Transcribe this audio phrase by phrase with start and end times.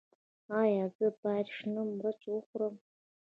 [0.61, 2.75] ایا زه باید شنه مرچ وخورم؟